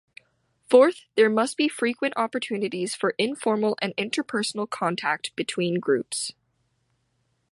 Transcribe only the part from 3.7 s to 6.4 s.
and interpersonal contact between groups.